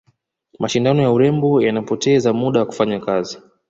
[0.61, 3.35] mashindano ya urembo yanapoteza muda wa kufanya kazi